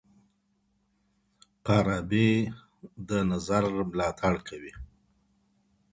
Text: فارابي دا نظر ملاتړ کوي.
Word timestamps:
فارابي 1.63 2.27
دا 3.07 3.19
نظر 3.31 3.63
ملاتړ 3.91 4.33
کوي. 4.47 4.73